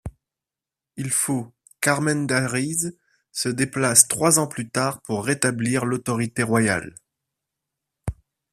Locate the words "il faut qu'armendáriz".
0.97-2.97